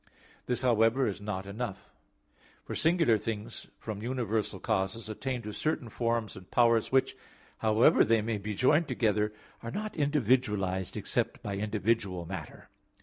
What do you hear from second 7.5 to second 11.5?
however they may be joined together, are not individualized except